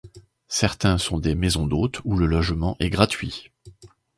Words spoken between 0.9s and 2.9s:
sont des maisons d'hôtes où le logement est